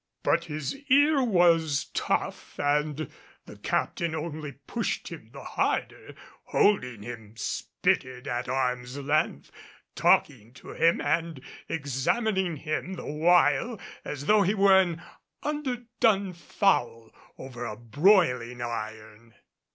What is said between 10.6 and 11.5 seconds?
him and